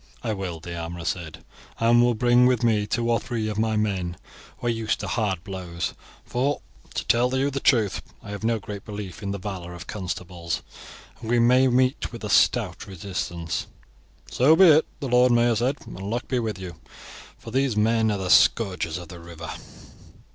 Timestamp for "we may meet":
11.29-12.11